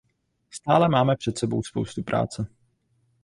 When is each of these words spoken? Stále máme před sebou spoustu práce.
Stále 0.49 0.89
máme 0.89 1.15
před 1.15 1.37
sebou 1.37 1.63
spoustu 1.63 2.03
práce. 2.03 2.47